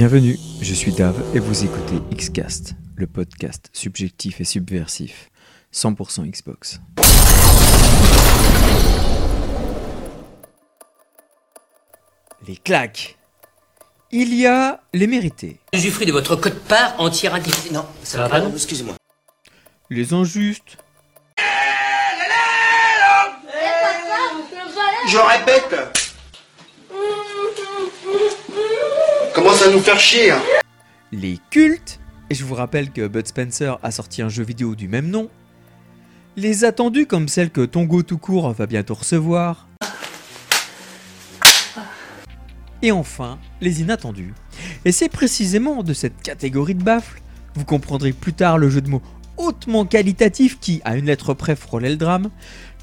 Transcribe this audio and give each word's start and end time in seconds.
Bienvenue, 0.00 0.38
je 0.62 0.72
suis 0.72 0.92
Dave 0.92 1.22
et 1.34 1.38
vous 1.38 1.62
écoutez 1.62 2.00
Xcast, 2.16 2.72
le 2.96 3.06
podcast 3.06 3.68
subjectif 3.74 4.40
et 4.40 4.44
subversif, 4.44 5.28
100% 5.74 6.26
Xbox. 6.26 6.80
Les 12.48 12.56
claques. 12.56 13.18
Il 14.10 14.32
y 14.32 14.46
a 14.46 14.80
les 14.94 15.06
mérités, 15.06 15.60
de 15.74 16.12
votre 16.12 16.34
code 16.34 16.58
part 16.60 16.98
entière. 16.98 17.38
Non, 17.70 17.84
ça 18.02 18.22
va 18.22 18.30
pas, 18.30 18.40
non 18.40 18.50
Excusez-moi. 18.54 18.94
les 19.90 20.14
injustes, 20.14 20.78
Je 25.06 25.18
répète. 25.18 25.99
Nous 29.68 29.80
faire 29.80 30.00
chier. 30.00 30.30
hein. 30.30 30.40
les 31.12 31.38
cultes, 31.50 32.00
et 32.30 32.34
je 32.34 32.44
vous 32.44 32.54
rappelle 32.54 32.90
que 32.90 33.06
Bud 33.06 33.26
Spencer 33.26 33.78
a 33.82 33.90
sorti 33.90 34.22
un 34.22 34.28
jeu 34.28 34.42
vidéo 34.42 34.74
du 34.74 34.88
même 34.88 35.08
nom, 35.08 35.28
les 36.36 36.64
attendus 36.64 37.06
comme 37.06 37.28
celle 37.28 37.50
que 37.50 37.60
Tongo 37.66 38.02
tout 38.02 38.16
court 38.18 38.52
va 38.52 38.66
bientôt 38.66 38.94
recevoir, 38.94 39.68
et 42.82 42.90
enfin 42.90 43.38
les 43.60 43.82
inattendus. 43.82 44.32
Et 44.84 44.92
c'est 44.92 45.10
précisément 45.10 45.82
de 45.82 45.92
cette 45.92 46.22
catégorie 46.22 46.74
de 46.74 46.82
baffles, 46.82 47.20
vous 47.54 47.64
comprendrez 47.64 48.12
plus 48.12 48.32
tard 48.32 48.56
le 48.58 48.70
jeu 48.70 48.80
de 48.80 48.88
mots 48.88 49.02
hautement 49.36 49.84
qualitatif 49.86 50.58
qui, 50.60 50.80
à 50.84 50.96
une 50.96 51.06
lettre 51.06 51.32
près, 51.34 51.56
frôlait 51.56 51.90
le 51.90 51.96
drame, 51.96 52.30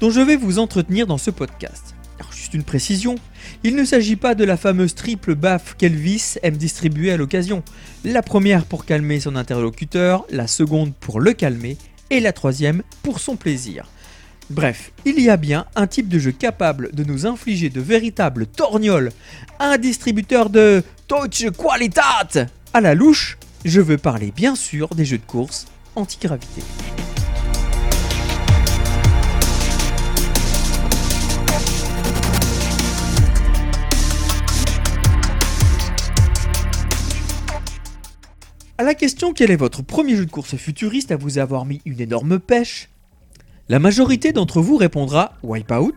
dont 0.00 0.10
je 0.10 0.20
vais 0.20 0.36
vous 0.36 0.58
entretenir 0.58 1.06
dans 1.06 1.18
ce 1.18 1.30
podcast. 1.30 1.94
Alors 2.18 2.32
juste 2.32 2.54
une 2.54 2.64
précision, 2.64 3.14
il 3.62 3.76
ne 3.76 3.84
s'agit 3.84 4.16
pas 4.16 4.34
de 4.34 4.44
la 4.44 4.56
fameuse 4.56 4.94
triple 4.94 5.34
baffe 5.34 5.74
qu'Elvis 5.76 6.36
aime 6.42 6.56
distribuer 6.56 7.12
à 7.12 7.16
l'occasion. 7.16 7.62
La 8.04 8.22
première 8.22 8.64
pour 8.64 8.84
calmer 8.84 9.20
son 9.20 9.36
interlocuteur, 9.36 10.26
la 10.30 10.46
seconde 10.46 10.94
pour 10.94 11.20
le 11.20 11.32
calmer, 11.32 11.76
et 12.10 12.20
la 12.20 12.32
troisième 12.32 12.82
pour 13.02 13.20
son 13.20 13.36
plaisir. 13.36 13.86
Bref, 14.50 14.92
il 15.04 15.20
y 15.20 15.28
a 15.28 15.36
bien 15.36 15.66
un 15.76 15.86
type 15.86 16.08
de 16.08 16.18
jeu 16.18 16.32
capable 16.32 16.90
de 16.94 17.04
nous 17.04 17.26
infliger 17.26 17.68
de 17.68 17.82
véritables 17.82 18.46
torgnoles, 18.46 19.12
un 19.60 19.76
distributeur 19.76 20.48
de 20.48 20.82
Deutsche 21.06 21.50
Qualität 21.50 22.46
à 22.72 22.80
la 22.80 22.94
louche, 22.94 23.38
je 23.64 23.80
veux 23.80 23.98
parler 23.98 24.32
bien 24.34 24.54
sûr 24.54 24.88
des 24.94 25.04
jeux 25.04 25.18
de 25.18 25.26
course 25.26 25.66
anti-gravité. 25.96 26.62
À 38.80 38.84
la 38.84 38.94
question 38.94 39.32
quel 39.32 39.50
est 39.50 39.56
votre 39.56 39.82
premier 39.82 40.14
jeu 40.14 40.24
de 40.24 40.30
course 40.30 40.54
futuriste 40.54 41.10
à 41.10 41.16
vous 41.16 41.38
avoir 41.38 41.64
mis 41.64 41.80
une 41.84 42.00
énorme 42.00 42.38
pêche? 42.38 42.90
La 43.68 43.80
majorité 43.80 44.30
d'entre 44.30 44.60
vous 44.60 44.76
répondra 44.76 45.32
Wipeout, 45.42 45.96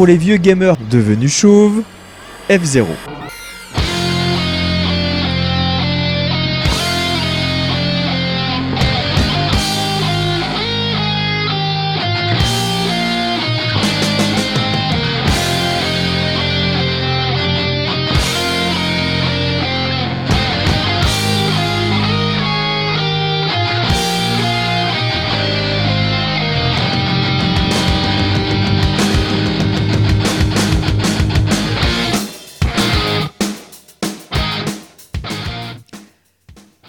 pour 0.00 0.06
les 0.06 0.16
vieux 0.16 0.38
gamers 0.38 0.78
devenus 0.90 1.30
chauves, 1.30 1.82
F0. 2.48 2.86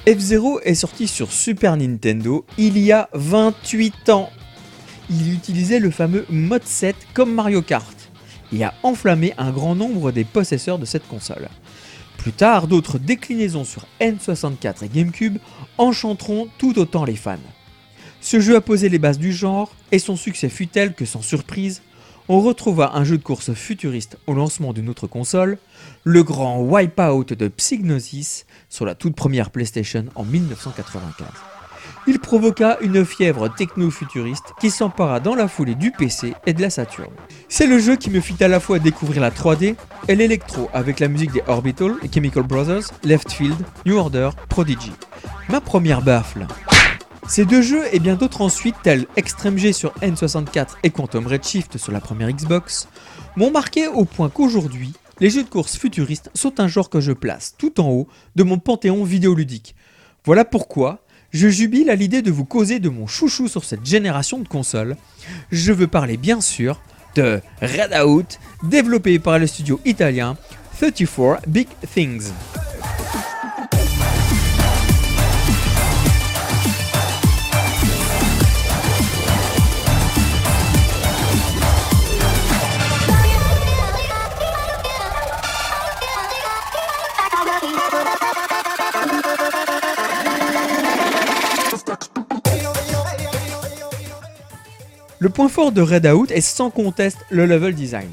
F0 0.07 0.61
est 0.63 0.73
sorti 0.73 1.07
sur 1.07 1.31
Super 1.31 1.77
Nintendo 1.77 2.43
il 2.57 2.79
y 2.79 2.91
a 2.91 3.07
28 3.13 4.09
ans. 4.09 4.31
Il 5.11 5.31
utilisait 5.31 5.77
le 5.77 5.91
fameux 5.91 6.25
mode 6.27 6.63
7 6.63 6.95
comme 7.13 7.31
Mario 7.31 7.61
Kart 7.61 7.95
et 8.51 8.63
a 8.63 8.73
enflammé 8.81 9.35
un 9.37 9.51
grand 9.51 9.75
nombre 9.75 10.11
des 10.11 10.23
possesseurs 10.23 10.79
de 10.79 10.85
cette 10.85 11.07
console. 11.07 11.49
Plus 12.17 12.31
tard, 12.31 12.67
d'autres 12.67 12.97
déclinaisons 12.97 13.63
sur 13.63 13.85
N64 13.99 14.85
et 14.85 14.89
GameCube 14.89 15.37
enchanteront 15.77 16.47
tout 16.57 16.79
autant 16.79 17.05
les 17.05 17.15
fans. 17.15 17.37
Ce 18.21 18.39
jeu 18.39 18.55
a 18.55 18.61
posé 18.61 18.89
les 18.89 18.97
bases 18.97 19.19
du 19.19 19.31
genre 19.31 19.71
et 19.91 19.99
son 19.99 20.15
succès 20.15 20.49
fut 20.49 20.65
tel 20.65 20.95
que 20.95 21.05
sans 21.05 21.21
surprise, 21.21 21.83
on 22.29 22.41
retrouva 22.41 22.95
un 22.95 23.03
jeu 23.03 23.17
de 23.17 23.23
course 23.23 23.53
futuriste 23.53 24.17
au 24.27 24.33
lancement 24.33 24.73
d'une 24.73 24.89
autre 24.89 25.07
console, 25.07 25.57
le 26.03 26.23
grand 26.23 26.59
Wipeout 26.61 27.35
de 27.35 27.47
Psygnosis 27.47 28.45
sur 28.69 28.85
la 28.85 28.95
toute 28.95 29.15
première 29.15 29.49
PlayStation 29.49 30.05
en 30.15 30.23
1995. 30.23 31.27
Il 32.07 32.19
provoqua 32.19 32.77
une 32.81 33.05
fièvre 33.05 33.47
techno-futuriste 33.47 34.53
qui 34.59 34.71
s'empara 34.71 35.19
dans 35.19 35.35
la 35.35 35.47
foulée 35.47 35.75
du 35.75 35.91
PC 35.91 36.33
et 36.47 36.53
de 36.53 36.61
la 36.61 36.69
Saturn. 36.69 37.11
C'est 37.47 37.67
le 37.67 37.77
jeu 37.77 37.95
qui 37.95 38.09
me 38.09 38.21
fit 38.21 38.43
à 38.43 38.47
la 38.47 38.59
fois 38.59 38.79
découvrir 38.79 39.21
la 39.21 39.29
3D 39.29 39.75
et 40.07 40.15
l'électro 40.15 40.69
avec 40.73 40.99
la 40.99 41.07
musique 41.07 41.31
des 41.31 41.43
Orbital, 41.47 41.95
Chemical 42.11 42.43
Brothers, 42.43 42.85
Left 43.03 43.31
Field, 43.31 43.57
New 43.85 43.97
Order, 43.97 44.31
Prodigy. 44.49 44.91
Ma 45.49 45.61
première 45.61 46.01
baffle. 46.01 46.47
Ces 47.27 47.45
deux 47.45 47.61
jeux 47.61 47.83
et 47.93 47.99
bien 47.99 48.15
d'autres 48.15 48.41
ensuite, 48.41 48.75
tels 48.83 49.05
Extreme 49.15 49.57
G 49.57 49.73
sur 49.73 49.93
N64 50.01 50.67
et 50.83 50.89
Quantum 50.89 51.27
Redshift 51.27 51.77
sur 51.77 51.91
la 51.91 52.01
première 52.01 52.31
Xbox, 52.31 52.87
m'ont 53.35 53.51
marqué 53.51 53.87
au 53.87 54.05
point 54.05 54.29
qu'aujourd'hui, 54.29 54.93
les 55.19 55.29
jeux 55.29 55.43
de 55.43 55.49
course 55.49 55.77
futuristes 55.77 56.31
sont 56.33 56.59
un 56.59 56.67
genre 56.67 56.89
que 56.89 56.99
je 56.99 57.11
place 57.11 57.55
tout 57.57 57.79
en 57.79 57.89
haut 57.89 58.07
de 58.35 58.43
mon 58.43 58.57
panthéon 58.57 59.03
vidéoludique. 59.03 59.75
Voilà 60.25 60.45
pourquoi 60.45 61.03
je 61.31 61.47
jubile 61.47 61.89
à 61.89 61.95
l'idée 61.95 62.21
de 62.21 62.31
vous 62.31 62.43
causer 62.43 62.79
de 62.79 62.89
mon 62.89 63.07
chouchou 63.07 63.47
sur 63.47 63.63
cette 63.63 63.85
génération 63.85 64.39
de 64.39 64.47
consoles. 64.47 64.97
Je 65.51 65.71
veux 65.71 65.87
parler 65.87 66.17
bien 66.17 66.41
sûr 66.41 66.81
de 67.15 67.39
Redout, 67.61 68.37
développé 68.63 69.19
par 69.19 69.39
le 69.39 69.47
studio 69.47 69.79
italien 69.85 70.37
34 70.79 71.47
Big 71.47 71.67
Things. 71.93 72.31
Le 95.21 95.29
point 95.29 95.49
fort 95.49 95.71
de 95.71 95.83
Redout 95.83 96.31
est 96.31 96.41
sans 96.41 96.71
conteste 96.71 97.19
le 97.29 97.45
level 97.45 97.75
design. 97.75 98.09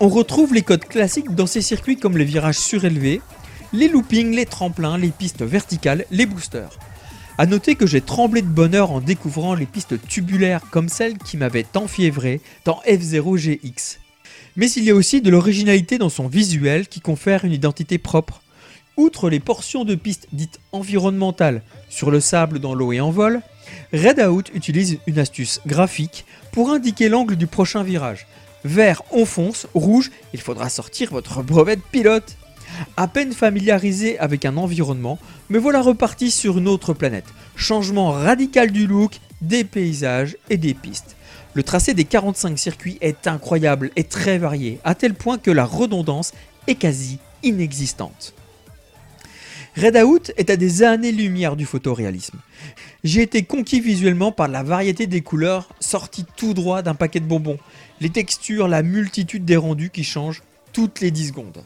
On 0.00 0.08
retrouve 0.08 0.54
les 0.54 0.62
codes 0.62 0.86
classiques 0.86 1.34
dans 1.34 1.46
ces 1.46 1.60
circuits 1.60 1.98
comme 1.98 2.16
les 2.16 2.24
virages 2.24 2.56
surélevés, 2.56 3.20
les 3.74 3.88
loopings, 3.88 4.34
les 4.34 4.46
tremplins, 4.46 4.96
les 4.96 5.10
pistes 5.10 5.42
verticales, 5.42 6.06
les 6.10 6.24
boosters. 6.24 6.78
A 7.36 7.44
noter 7.44 7.74
que 7.74 7.86
j'ai 7.86 8.00
tremblé 8.00 8.40
de 8.40 8.46
bonheur 8.46 8.90
en 8.90 9.02
découvrant 9.02 9.54
les 9.54 9.66
pistes 9.66 10.00
tubulaires 10.08 10.62
comme 10.70 10.88
celles 10.88 11.18
qui 11.18 11.36
m'avaient 11.36 11.66
enfiévré 11.74 12.40
dans 12.64 12.80
F0 12.88 13.36
GX. 13.36 13.98
Mais 14.56 14.70
il 14.70 14.84
y 14.84 14.90
a 14.90 14.94
aussi 14.94 15.20
de 15.20 15.28
l'originalité 15.28 15.98
dans 15.98 16.08
son 16.08 16.26
visuel 16.26 16.88
qui 16.88 17.00
confère 17.00 17.44
une 17.44 17.52
identité 17.52 17.98
propre. 17.98 18.40
Outre 19.00 19.30
les 19.30 19.40
portions 19.40 19.86
de 19.86 19.94
pistes 19.94 20.28
dites 20.30 20.60
environnementales 20.72 21.62
sur 21.88 22.10
le 22.10 22.20
sable 22.20 22.58
dans 22.58 22.74
l'eau 22.74 22.92
et 22.92 23.00
en 23.00 23.10
vol, 23.10 23.40
Redout 23.94 24.42
utilise 24.52 24.98
une 25.06 25.18
astuce 25.18 25.62
graphique 25.66 26.26
pour 26.52 26.68
indiquer 26.68 27.08
l'angle 27.08 27.36
du 27.36 27.46
prochain 27.46 27.82
virage. 27.82 28.26
Vert, 28.62 29.00
on 29.10 29.24
fonce, 29.24 29.66
rouge, 29.72 30.10
il 30.34 30.40
faudra 30.42 30.68
sortir 30.68 31.12
votre 31.12 31.42
brevet 31.42 31.76
de 31.76 31.82
pilote. 31.90 32.36
À 32.98 33.08
peine 33.08 33.32
familiarisé 33.32 34.18
avec 34.18 34.44
un 34.44 34.58
environnement, 34.58 35.18
me 35.48 35.58
voilà 35.58 35.80
reparti 35.80 36.30
sur 36.30 36.58
une 36.58 36.68
autre 36.68 36.92
planète. 36.92 37.24
Changement 37.56 38.10
radical 38.10 38.70
du 38.70 38.86
look, 38.86 39.18
des 39.40 39.64
paysages 39.64 40.36
et 40.50 40.58
des 40.58 40.74
pistes. 40.74 41.16
Le 41.54 41.62
tracé 41.62 41.94
des 41.94 42.04
45 42.04 42.58
circuits 42.58 42.98
est 43.00 43.26
incroyable 43.26 43.92
et 43.96 44.04
très 44.04 44.36
varié, 44.36 44.78
à 44.84 44.94
tel 44.94 45.14
point 45.14 45.38
que 45.38 45.50
la 45.50 45.64
redondance 45.64 46.32
est 46.66 46.74
quasi 46.74 47.18
inexistante. 47.42 48.34
Redaout 49.76 50.32
est 50.36 50.50
à 50.50 50.56
des 50.56 50.82
années-lumière 50.82 51.56
du 51.56 51.64
photoréalisme. 51.64 52.38
J'ai 53.04 53.22
été 53.22 53.44
conquis 53.44 53.80
visuellement 53.80 54.32
par 54.32 54.48
la 54.48 54.62
variété 54.62 55.06
des 55.06 55.20
couleurs 55.20 55.68
sorties 55.78 56.26
tout 56.36 56.54
droit 56.54 56.82
d'un 56.82 56.94
paquet 56.94 57.20
de 57.20 57.26
bonbons, 57.26 57.58
les 58.00 58.10
textures, 58.10 58.66
la 58.66 58.82
multitude 58.82 59.44
des 59.44 59.56
rendus 59.56 59.90
qui 59.90 60.04
changent 60.04 60.42
toutes 60.72 61.00
les 61.00 61.10
10 61.10 61.28
secondes. 61.28 61.64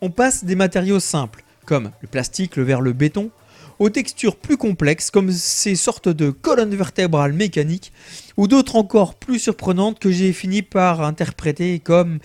On 0.00 0.10
passe 0.10 0.44
des 0.44 0.54
matériaux 0.54 1.00
simples, 1.00 1.44
comme 1.66 1.90
le 2.00 2.08
plastique, 2.08 2.56
le 2.56 2.62
verre, 2.62 2.80
le 2.80 2.92
béton, 2.92 3.30
aux 3.78 3.90
textures 3.90 4.36
plus 4.36 4.56
complexes 4.56 5.10
comme 5.10 5.32
ces 5.32 5.74
sortes 5.74 6.08
de 6.08 6.30
colonnes 6.30 6.74
vertébrales 6.74 7.32
mécaniques 7.32 7.92
ou 8.36 8.48
d'autres 8.48 8.76
encore 8.76 9.14
plus 9.14 9.38
surprenantes 9.38 9.98
que 9.98 10.10
j'ai 10.10 10.32
fini 10.32 10.62
par 10.62 11.02
interpréter 11.02 11.78
comme 11.78 12.18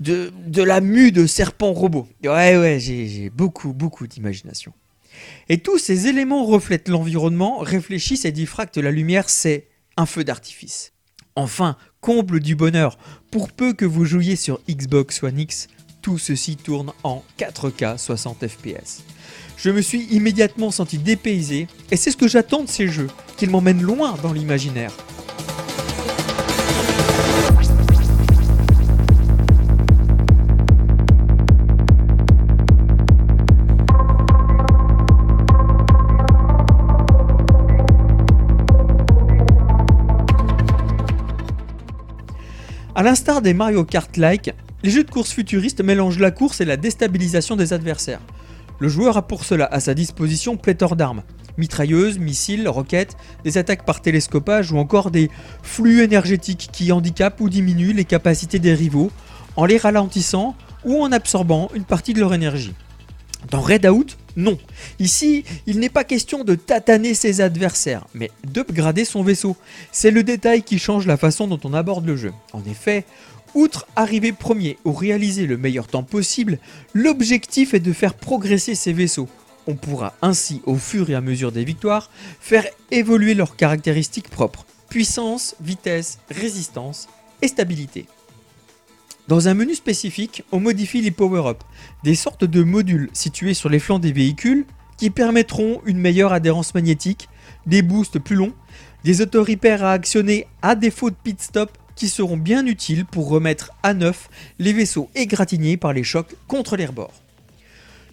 de, 0.00 0.32
la 0.62 0.80
mue 0.80 1.12
de 1.12 1.26
serpent 1.26 1.72
robot. 1.72 2.08
Ouais 2.22 2.56
ouais, 2.56 2.78
j'ai 2.80 3.30
beaucoup 3.30 3.72
beaucoup 3.72 4.06
d'imagination. 4.06 4.72
Et 5.48 5.58
tous 5.58 5.78
ces 5.78 6.06
éléments 6.08 6.44
reflètent 6.44 6.88
l'environnement, 6.88 7.58
réfléchissent 7.58 8.24
et 8.24 8.32
diffractent 8.32 8.78
la 8.78 8.90
lumière, 8.90 9.28
c'est 9.28 9.68
un 9.96 10.06
feu 10.06 10.24
d'artifice. 10.24 10.92
Enfin, 11.36 11.76
comble 12.00 12.40
du 12.40 12.54
bonheur, 12.54 12.98
pour 13.30 13.52
peu 13.52 13.72
que 13.72 13.84
vous 13.84 14.04
jouiez 14.04 14.36
sur 14.36 14.60
Xbox 14.68 15.22
One 15.22 15.38
X, 15.38 15.68
tout 16.02 16.18
ceci 16.18 16.56
tourne 16.56 16.92
en 17.02 17.24
4K 17.38 17.98
60 17.98 18.46
fps. 18.46 19.02
Je 19.56 19.70
me 19.70 19.80
suis 19.80 20.02
immédiatement 20.10 20.70
senti 20.70 20.98
dépaysé, 20.98 21.68
et 21.90 21.96
c'est 21.96 22.10
ce 22.10 22.16
que 22.16 22.28
j'attends 22.28 22.64
de 22.64 22.68
ces 22.68 22.88
jeux, 22.88 23.08
qu'ils 23.36 23.50
m'emmènent 23.50 23.82
loin 23.82 24.14
dans 24.22 24.32
l'imaginaire. 24.32 24.92
A 42.96 43.02
l'instar 43.02 43.42
des 43.42 43.54
Mario 43.54 43.84
Kart-like, 43.84 44.52
les 44.84 44.90
jeux 44.90 45.02
de 45.02 45.10
course 45.10 45.32
futuristes 45.32 45.82
mélangent 45.82 46.20
la 46.20 46.30
course 46.30 46.60
et 46.60 46.64
la 46.64 46.76
déstabilisation 46.76 47.56
des 47.56 47.72
adversaires. 47.72 48.20
Le 48.80 48.88
joueur 48.88 49.16
a 49.16 49.22
pour 49.22 49.44
cela 49.44 49.66
à 49.66 49.80
sa 49.80 49.94
disposition 49.94 50.56
pléthore 50.56 50.96
d'armes. 50.96 51.22
Mitrailleuses, 51.56 52.18
missiles, 52.18 52.68
roquettes, 52.68 53.16
des 53.44 53.58
attaques 53.58 53.84
par 53.84 54.02
télescopage 54.02 54.72
ou 54.72 54.78
encore 54.78 55.10
des 55.10 55.30
flux 55.62 56.02
énergétiques 56.02 56.68
qui 56.72 56.90
handicapent 56.90 57.40
ou 57.40 57.48
diminuent 57.48 57.94
les 57.94 58.04
capacités 58.04 58.58
des 58.58 58.74
rivaux 58.74 59.12
en 59.56 59.64
les 59.64 59.78
ralentissant 59.78 60.56
ou 60.84 61.00
en 61.02 61.12
absorbant 61.12 61.70
une 61.74 61.84
partie 61.84 62.12
de 62.12 62.20
leur 62.20 62.34
énergie. 62.34 62.74
Dans 63.50 63.60
Redout, 63.60 64.16
non. 64.36 64.58
Ici, 64.98 65.44
il 65.66 65.78
n'est 65.78 65.90
pas 65.90 66.04
question 66.04 66.44
de 66.44 66.54
tataner 66.54 67.14
ses 67.14 67.40
adversaires, 67.40 68.06
mais 68.14 68.30
d'upgrader 68.44 69.04
son 69.04 69.22
vaisseau. 69.22 69.56
C'est 69.92 70.10
le 70.10 70.22
détail 70.22 70.62
qui 70.62 70.78
change 70.78 71.06
la 71.06 71.16
façon 71.16 71.46
dont 71.46 71.60
on 71.64 71.74
aborde 71.74 72.06
le 72.06 72.16
jeu. 72.16 72.32
En 72.52 72.62
effet, 72.64 73.04
Outre 73.54 73.86
arriver 73.94 74.32
premier 74.32 74.78
ou 74.84 74.92
réaliser 74.92 75.46
le 75.46 75.56
meilleur 75.56 75.86
temps 75.86 76.02
possible, 76.02 76.58
l'objectif 76.92 77.74
est 77.74 77.80
de 77.80 77.92
faire 77.92 78.14
progresser 78.14 78.74
ces 78.74 78.92
vaisseaux. 78.92 79.28
On 79.66 79.76
pourra 79.76 80.14
ainsi, 80.22 80.60
au 80.66 80.76
fur 80.76 81.08
et 81.08 81.14
à 81.14 81.20
mesure 81.20 81.52
des 81.52 81.64
victoires, 81.64 82.10
faire 82.40 82.66
évoluer 82.90 83.34
leurs 83.34 83.56
caractéristiques 83.56 84.28
propres 84.28 84.66
puissance, 84.94 85.56
vitesse, 85.60 86.20
résistance 86.30 87.08
et 87.42 87.48
stabilité. 87.48 88.06
Dans 89.26 89.48
un 89.48 89.54
menu 89.54 89.74
spécifique, 89.74 90.44
on 90.52 90.60
modifie 90.60 91.00
les 91.00 91.10
power-up, 91.10 91.64
des 92.04 92.14
sortes 92.14 92.44
de 92.44 92.62
modules 92.62 93.10
situés 93.12 93.54
sur 93.54 93.68
les 93.68 93.80
flancs 93.80 93.98
des 93.98 94.12
véhicules 94.12 94.64
qui 94.96 95.10
permettront 95.10 95.80
une 95.84 95.98
meilleure 95.98 96.32
adhérence 96.32 96.74
magnétique, 96.74 97.28
des 97.66 97.82
boosts 97.82 98.20
plus 98.20 98.36
longs, 98.36 98.52
des 99.02 99.20
auto-repairs 99.20 99.82
à 99.82 99.90
actionner 99.90 100.46
à 100.62 100.76
défaut 100.76 101.10
de 101.10 101.16
pit 101.20 101.42
stop 101.42 101.76
qui 101.96 102.08
seront 102.08 102.36
bien 102.36 102.66
utiles 102.66 103.04
pour 103.04 103.28
remettre 103.28 103.70
à 103.82 103.94
neuf 103.94 104.28
les 104.58 104.72
vaisseaux 104.72 105.10
égratignés 105.14 105.76
par 105.76 105.92
les 105.92 106.04
chocs 106.04 106.34
contre 106.48 106.76
les 106.76 106.86
rebords. 106.86 107.22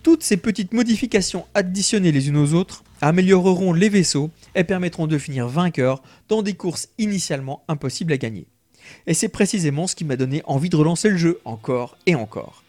Toutes 0.03 0.23
ces 0.23 0.37
petites 0.37 0.73
modifications 0.73 1.45
additionnées 1.53 2.11
les 2.11 2.27
unes 2.27 2.37
aux 2.37 2.53
autres 2.53 2.83
amélioreront 3.01 3.73
les 3.73 3.89
vaisseaux 3.89 4.31
et 4.55 4.63
permettront 4.63 5.05
de 5.05 5.17
finir 5.17 5.47
vainqueur 5.47 6.01
dans 6.27 6.41
des 6.41 6.53
courses 6.53 6.89
initialement 6.97 7.63
impossibles 7.67 8.13
à 8.13 8.17
gagner. 8.17 8.47
Et 9.05 9.13
c'est 9.13 9.29
précisément 9.29 9.87
ce 9.87 9.95
qui 9.95 10.05
m'a 10.05 10.15
donné 10.15 10.41
envie 10.45 10.69
de 10.69 10.75
relancer 10.75 11.09
le 11.09 11.17
jeu 11.17 11.39
encore 11.45 11.97
et 12.07 12.15
encore. 12.15 12.63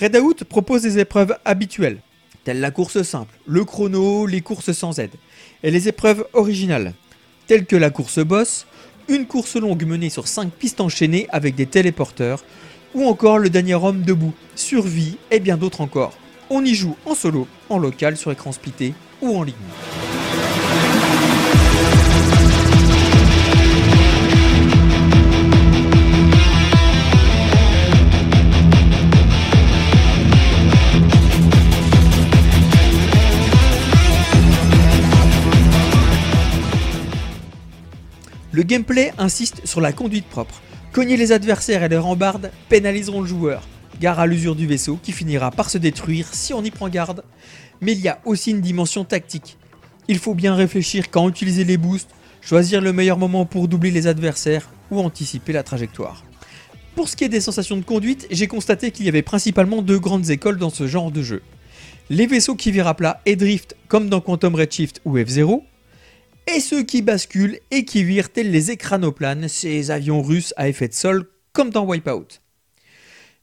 Redout 0.00 0.44
propose 0.48 0.82
des 0.82 0.98
épreuves 0.98 1.36
habituelles, 1.44 2.00
telles 2.44 2.60
la 2.60 2.70
course 2.70 3.02
simple, 3.02 3.34
le 3.46 3.64
chrono, 3.64 4.26
les 4.26 4.40
courses 4.40 4.72
sans 4.72 4.98
aide, 4.98 5.14
et 5.62 5.70
les 5.70 5.88
épreuves 5.88 6.26
originales, 6.32 6.94
telles 7.46 7.66
que 7.66 7.76
la 7.76 7.90
course 7.90 8.20
boss, 8.20 8.66
une 9.08 9.26
course 9.26 9.56
longue 9.56 9.84
menée 9.84 10.10
sur 10.10 10.28
5 10.28 10.50
pistes 10.50 10.80
enchaînées 10.80 11.26
avec 11.30 11.54
des 11.54 11.66
téléporteurs, 11.66 12.44
ou 12.94 13.06
encore 13.06 13.38
le 13.38 13.50
dernier 13.50 13.74
homme 13.74 14.02
debout, 14.02 14.32
survie 14.54 15.16
et 15.30 15.40
bien 15.40 15.56
d'autres 15.56 15.80
encore. 15.80 16.12
On 16.50 16.64
y 16.64 16.74
joue 16.74 16.96
en 17.06 17.14
solo, 17.14 17.48
en 17.68 17.78
local 17.78 18.16
sur 18.16 18.30
écran 18.30 18.52
splitté 18.52 18.94
ou 19.20 19.36
en 19.36 19.42
ligne. 19.42 19.54
Le 38.54 38.62
gameplay 38.62 39.12
insiste 39.18 39.66
sur 39.66 39.80
la 39.80 39.92
conduite 39.92 40.26
propre. 40.26 40.62
Cogner 40.92 41.16
les 41.16 41.32
adversaires 41.32 41.82
et 41.82 41.88
les 41.88 41.96
rambardes 41.96 42.52
pénaliseront 42.68 43.20
le 43.20 43.26
joueur. 43.26 43.66
Gare 44.00 44.20
à 44.20 44.28
l'usure 44.28 44.54
du 44.54 44.68
vaisseau 44.68 44.96
qui 45.02 45.10
finira 45.10 45.50
par 45.50 45.70
se 45.70 45.76
détruire 45.76 46.28
si 46.30 46.54
on 46.54 46.62
y 46.62 46.70
prend 46.70 46.88
garde. 46.88 47.24
Mais 47.80 47.90
il 47.94 47.98
y 47.98 48.06
a 48.06 48.20
aussi 48.24 48.52
une 48.52 48.60
dimension 48.60 49.04
tactique. 49.04 49.56
Il 50.06 50.20
faut 50.20 50.36
bien 50.36 50.54
réfléchir 50.54 51.10
quand 51.10 51.28
utiliser 51.28 51.64
les 51.64 51.76
boosts, 51.76 52.10
choisir 52.40 52.80
le 52.80 52.92
meilleur 52.92 53.18
moment 53.18 53.44
pour 53.44 53.66
doubler 53.66 53.90
les 53.90 54.06
adversaires 54.06 54.70
ou 54.92 55.00
anticiper 55.00 55.52
la 55.52 55.64
trajectoire. 55.64 56.22
Pour 56.94 57.08
ce 57.08 57.16
qui 57.16 57.24
est 57.24 57.28
des 57.28 57.40
sensations 57.40 57.76
de 57.76 57.82
conduite, 57.82 58.28
j'ai 58.30 58.46
constaté 58.46 58.92
qu'il 58.92 59.06
y 59.06 59.08
avait 59.08 59.22
principalement 59.22 59.82
deux 59.82 59.98
grandes 59.98 60.30
écoles 60.30 60.58
dans 60.58 60.70
ce 60.70 60.86
genre 60.86 61.10
de 61.10 61.22
jeu. 61.22 61.42
Les 62.08 62.28
vaisseaux 62.28 62.54
qui 62.54 62.70
virent 62.70 62.86
à 62.86 62.94
plat 62.94 63.20
et 63.26 63.34
drift 63.34 63.74
comme 63.88 64.08
dans 64.08 64.20
Quantum 64.20 64.54
Redshift 64.54 65.00
ou 65.04 65.18
F-Zero, 65.18 65.64
et 66.46 66.60
ceux 66.60 66.82
qui 66.82 67.02
basculent 67.02 67.58
et 67.70 67.84
qui 67.84 68.04
virent 68.04 68.30
tels 68.30 68.50
les 68.50 68.70
écranoplanes, 68.70 69.48
ces 69.48 69.90
avions 69.90 70.22
russes 70.22 70.54
à 70.56 70.68
effet 70.68 70.88
de 70.88 70.94
sol 70.94 71.28
comme 71.52 71.70
dans 71.70 71.86
Wipeout. 71.86 72.40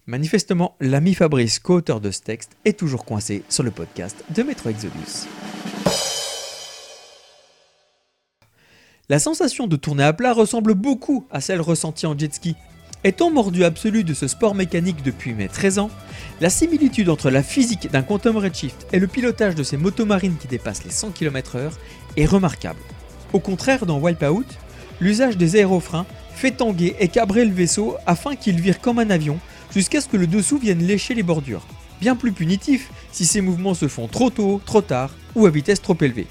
Manifestement, 0.07 0.75
l'ami 0.81 1.13
Fabrice, 1.13 1.59
co-auteur 1.59 2.01
de 2.01 2.11
ce 2.11 2.21
texte, 2.21 2.51
est 2.65 2.77
toujours 2.77 3.05
coincé 3.05 3.43
sur 3.49 3.63
le 3.63 3.71
podcast 3.71 4.23
de 4.35 4.43
Metro 4.43 4.69
Exodus. 4.69 5.27
La 9.09 9.19
sensation 9.19 9.67
de 9.67 9.75
tourner 9.75 10.03
à 10.03 10.13
plat 10.13 10.33
ressemble 10.33 10.73
beaucoup 10.73 11.25
à 11.31 11.41
celle 11.41 11.61
ressentie 11.61 12.05
en 12.05 12.17
jet 12.17 12.33
ski. 12.33 12.55
Étant 13.03 13.31
mordu 13.31 13.63
absolu 13.63 14.03
de 14.03 14.13
ce 14.13 14.27
sport 14.27 14.53
mécanique 14.53 15.01
depuis 15.03 15.33
mes 15.33 15.47
13 15.47 15.79
ans, 15.79 15.89
la 16.39 16.51
similitude 16.51 17.09
entre 17.09 17.31
la 17.31 17.41
physique 17.41 17.89
d'un 17.91 18.03
Quantum 18.03 18.37
Redshift 18.37 18.85
et 18.93 18.99
le 18.99 19.07
pilotage 19.07 19.55
de 19.55 19.63
ces 19.63 19.75
motomarines 19.75 20.37
qui 20.37 20.47
dépassent 20.47 20.83
les 20.83 20.91
100 20.91 21.09
km/h 21.09 21.71
est 22.15 22.25
remarquable. 22.27 22.79
Au 23.33 23.39
contraire, 23.39 23.87
dans 23.87 23.97
Wipeout, 23.97 24.45
l'usage 24.99 25.35
des 25.35 25.55
aérofreins 25.55 26.05
fait 26.35 26.51
tanguer 26.51 26.95
et 26.99 27.07
cabrer 27.07 27.43
le 27.43 27.53
vaisseau 27.53 27.95
afin 28.05 28.35
qu'il 28.35 28.61
vire 28.61 28.79
comme 28.79 28.99
un 28.99 29.09
avion 29.09 29.39
jusqu'à 29.73 29.99
ce 29.99 30.07
que 30.07 30.17
le 30.17 30.27
dessous 30.27 30.59
vienne 30.59 30.85
lécher 30.85 31.15
les 31.15 31.23
bordures. 31.23 31.65
Bien 32.01 32.15
plus 32.15 32.31
punitif 32.31 32.91
si 33.11 33.25
ces 33.25 33.41
mouvements 33.41 33.73
se 33.73 33.87
font 33.87 34.07
trop 34.07 34.29
tôt, 34.29 34.61
trop 34.63 34.81
tard 34.81 35.09
ou 35.33 35.47
à 35.47 35.49
vitesse 35.49 35.81
trop 35.81 35.97
élevée. 36.01 36.27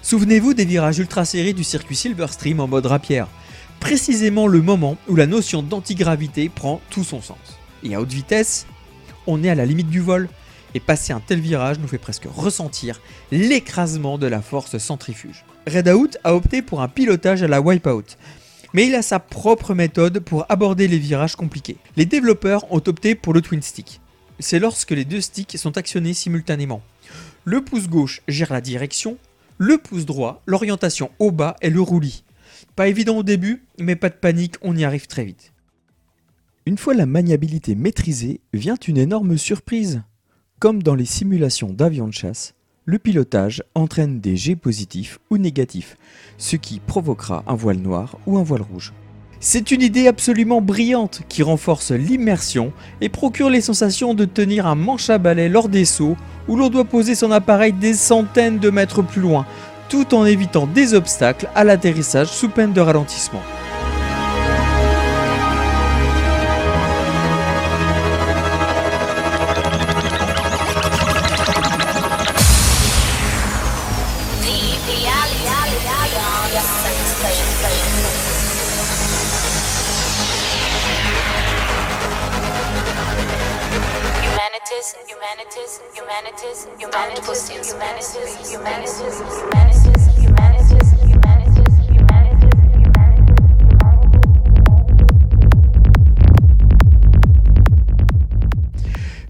Souvenez-vous 0.00 0.54
des 0.54 0.64
virages 0.64 0.98
ultra 0.98 1.26
serrés 1.26 1.52
du 1.52 1.64
circuit 1.64 1.96
Silverstream 1.96 2.60
en 2.60 2.68
mode 2.68 2.86
rapière, 2.86 3.28
précisément 3.80 4.46
le 4.46 4.62
moment 4.62 4.96
où 5.08 5.16
la 5.16 5.26
notion 5.26 5.62
d'antigravité 5.62 6.48
prend 6.48 6.80
tout 6.90 7.04
son 7.04 7.20
sens. 7.20 7.58
Et 7.82 7.94
à 7.94 8.00
haute 8.00 8.12
vitesse, 8.12 8.66
on 9.26 9.42
est 9.42 9.50
à 9.50 9.54
la 9.54 9.66
limite 9.66 9.88
du 9.90 10.00
vol, 10.00 10.28
et 10.74 10.80
passer 10.80 11.12
un 11.12 11.20
tel 11.20 11.40
virage 11.40 11.78
nous 11.80 11.88
fait 11.88 11.98
presque 11.98 12.26
ressentir 12.32 13.00
l'écrasement 13.32 14.18
de 14.18 14.26
la 14.26 14.40
force 14.40 14.78
centrifuge. 14.78 15.44
Redout 15.66 16.16
a 16.24 16.34
opté 16.34 16.62
pour 16.62 16.80
un 16.80 16.88
pilotage 16.88 17.42
à 17.42 17.48
la 17.48 17.60
Wipeout, 17.60 18.16
mais 18.72 18.86
il 18.86 18.94
a 18.94 19.02
sa 19.02 19.18
propre 19.18 19.74
méthode 19.74 20.20
pour 20.20 20.46
aborder 20.48 20.86
les 20.86 20.98
virages 20.98 21.36
compliqués. 21.36 21.76
Les 21.96 22.06
développeurs 22.06 22.70
ont 22.72 22.82
opté 22.86 23.14
pour 23.14 23.32
le 23.32 23.40
twin 23.40 23.62
stick. 23.62 24.00
c'est 24.38 24.58
lorsque 24.58 24.92
les 24.92 25.04
deux 25.04 25.20
sticks 25.20 25.58
sont 25.58 25.76
actionnés 25.76 26.14
simultanément. 26.14 26.82
Le 27.44 27.62
pouce 27.62 27.88
gauche 27.88 28.22
gère 28.28 28.52
la 28.52 28.60
direction, 28.60 29.18
le 29.58 29.76
pouce 29.78 30.06
droit 30.06 30.40
l'orientation 30.46 31.10
au 31.18 31.30
bas 31.30 31.56
et 31.60 31.70
le 31.70 31.80
roulis. 31.80 32.22
Pas 32.80 32.88
évident 32.88 33.18
au 33.18 33.22
début, 33.22 33.62
mais 33.78 33.94
pas 33.94 34.08
de 34.08 34.14
panique, 34.14 34.54
on 34.62 34.74
y 34.74 34.84
arrive 34.84 35.06
très 35.06 35.26
vite. 35.26 35.52
Une 36.64 36.78
fois 36.78 36.94
la 36.94 37.04
maniabilité 37.04 37.74
maîtrisée, 37.74 38.40
vient 38.54 38.78
une 38.88 38.96
énorme 38.96 39.36
surprise. 39.36 40.00
Comme 40.60 40.82
dans 40.82 40.94
les 40.94 41.04
simulations 41.04 41.74
d'avions 41.74 42.08
de 42.08 42.14
chasse, 42.14 42.54
le 42.86 42.98
pilotage 42.98 43.62
entraîne 43.74 44.20
des 44.20 44.34
jets 44.34 44.56
positifs 44.56 45.18
ou 45.28 45.36
négatifs, 45.36 45.98
ce 46.38 46.56
qui 46.56 46.80
provoquera 46.80 47.44
un 47.46 47.54
voile 47.54 47.80
noir 47.80 48.16
ou 48.26 48.38
un 48.38 48.42
voile 48.42 48.62
rouge. 48.62 48.94
C'est 49.40 49.70
une 49.70 49.82
idée 49.82 50.06
absolument 50.06 50.62
brillante 50.62 51.20
qui 51.28 51.42
renforce 51.42 51.92
l'immersion 51.92 52.72
et 53.02 53.10
procure 53.10 53.50
les 53.50 53.60
sensations 53.60 54.14
de 54.14 54.24
tenir 54.24 54.66
un 54.66 54.74
manche 54.74 55.10
à 55.10 55.18
balai 55.18 55.50
lors 55.50 55.68
des 55.68 55.84
sauts 55.84 56.16
où 56.48 56.56
l'on 56.56 56.70
doit 56.70 56.84
poser 56.86 57.14
son 57.14 57.30
appareil 57.30 57.74
des 57.74 57.92
centaines 57.92 58.58
de 58.58 58.70
mètres 58.70 59.02
plus 59.02 59.20
loin, 59.20 59.46
tout 59.90 60.14
en 60.14 60.24
évitant 60.24 60.66
des 60.66 60.94
obstacles 60.94 61.48
à 61.54 61.64
l'atterrissage 61.64 62.28
sous 62.28 62.48
peine 62.48 62.72
de 62.72 62.80
ralentissement. 62.80 63.42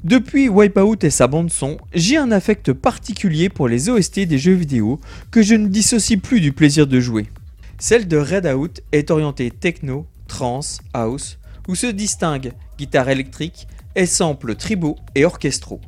Depuis 0.03 0.49
Wipeout 0.49 1.05
et 1.05 1.11
sa 1.11 1.27
bande 1.27 1.51
son, 1.51 1.77
j'ai 1.93 2.17
un 2.17 2.33
affect 2.33 2.73
particulier 2.73 3.49
pour 3.49 3.69
les 3.69 3.89
OST 3.89 4.21
des 4.21 4.39
jeux 4.39 4.55
vidéo 4.55 4.99
que 5.31 5.43
je 5.43 5.55
ne 5.55 5.69
dissocie 5.69 6.21
plus 6.21 6.41
du 6.41 6.53
plaisir 6.53 6.87
de 6.87 6.99
jouer. 6.99 7.27
Celle 7.79 8.09
de 8.09 8.17
Redout 8.17 8.81
est 8.93 9.11
orientée 9.11 9.51
techno, 9.51 10.07
trance, 10.27 10.81
house, 10.95 11.39
où 11.69 11.75
se 11.75 11.87
distinguent 11.87 12.53
guitare 12.79 13.11
électrique, 13.11 13.69
et 13.95 14.07
samples 14.07 14.55
tribaux 14.55 14.97
et 15.15 15.25
orchestraux. 15.25 15.81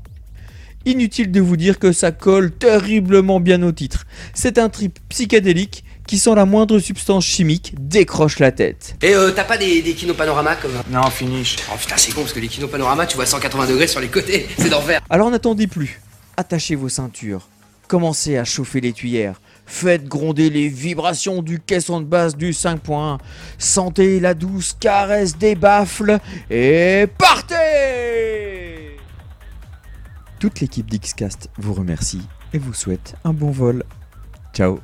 Inutile 0.85 1.31
de 1.31 1.41
vous 1.41 1.57
dire 1.57 1.79
que 1.79 1.93
ça 1.93 2.11
colle 2.11 2.51
terriblement 2.51 3.41
bien 3.41 3.63
au 3.63 3.73
titre. 3.73 4.05
C'est 4.35 4.59
un 4.59 4.69
trip 4.69 4.99
psychédélique 5.09 5.85
qui 6.07 6.19
sans 6.19 6.35
la 6.35 6.45
moindre 6.45 6.79
substance 6.79 7.25
chimique 7.25 7.75
décroche 7.79 8.39
la 8.39 8.51
tête. 8.51 8.97
Et 9.03 9.15
euh, 9.15 9.31
t'as 9.31 9.45
pas 9.45 9.57
des, 9.57 9.83
des 9.83 9.95
kinopanoramas 9.95 10.57
comme... 10.57 10.73
Non, 10.91 11.09
finish. 11.11 11.57
Oh 11.73 11.77
putain, 11.79 11.97
c'est 11.97 12.13
con 12.13 12.23
parce 12.23 12.33
que 12.33 12.41
les 12.41 12.49
kinopanoramas, 12.49 13.07
tu 13.07 13.17
vois 13.17 13.27
180 13.27 13.67
degrés 13.67 13.87
sur 13.87 14.01
les 14.01 14.09
côtés, 14.09 14.47
c'est 14.59 14.69
d'enfer. 14.69 15.01
Alors 15.09 15.31
n'attendez 15.31 15.67
plus. 15.67 16.01
Attachez 16.37 16.75
vos 16.75 16.89
ceintures. 16.89 17.49
Commencez 17.87 18.39
à 18.39 18.45
chauffer 18.45 18.81
les 18.81 18.93
tuyères. 18.93 19.41
Faites 19.67 20.05
gronder 20.07 20.51
les 20.51 20.69
vibrations 20.69 21.43
du 21.43 21.61
caisson 21.61 22.01
de 22.01 22.07
basse 22.07 22.37
du 22.37 22.51
5.1. 22.51 23.19
Sentez 23.59 24.19
la 24.19 24.35
douce 24.35 24.75
caresse 24.79 25.37
des 25.37 25.55
baffles 25.55 26.19
et 26.51 27.07
partez 27.19 27.55
Toute 30.43 30.59
l'équipe 30.59 30.91
d'Xcast 30.91 31.51
vous 31.57 31.73
remercie 31.73 32.21
et 32.53 32.59
vous 32.59 32.75
souhaite 32.75 33.15
un 33.23 33.33
bon 33.33 33.53
vol. 33.53 33.85
Ciao 34.53 34.81